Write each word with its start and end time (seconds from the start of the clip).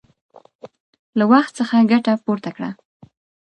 له 1.17 1.23
وخت 1.31 1.51
څخه 1.59 1.87
ګټه 1.91 2.13
پورته 2.25 2.49
کړه! 2.55 2.69